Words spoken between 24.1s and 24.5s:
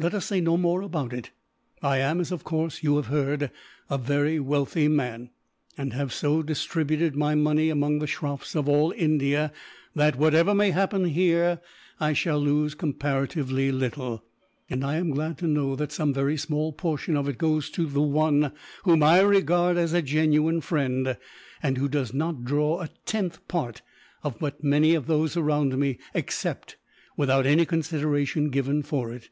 of